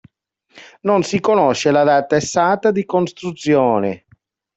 Non 0.81 1.03
si 1.03 1.19
conosce 1.19 1.69
la 1.69 1.83
data 1.83 2.15
esatta 2.15 2.71
di 2.71 2.85
costruzione. 2.85 4.05